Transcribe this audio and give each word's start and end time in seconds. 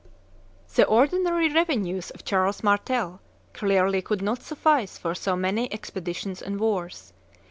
The 0.73 0.83
ordinary 0.87 1.53
revenues 1.53 2.09
of 2.09 2.25
Charles 2.25 2.63
Martel 2.63 3.19
clearly 3.53 4.01
could 4.01 4.23
not 4.23 4.41
suffice 4.41 4.97
for 4.97 5.13
so 5.13 5.35
many 5.35 5.71
expeditions 5.71 6.41
and 6.41 6.59
wars. 6.59 7.13